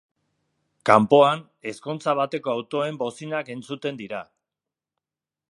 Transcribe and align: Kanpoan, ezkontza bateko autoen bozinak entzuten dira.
Kanpoan, 0.89 1.43
ezkontza 1.73 2.15
bateko 2.21 2.55
autoen 2.57 2.99
bozinak 3.03 3.53
entzuten 3.59 4.01
dira. 4.05 4.25